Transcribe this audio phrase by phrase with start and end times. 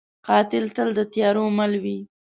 [0.27, 1.99] قاتل تل د تیارو مل وي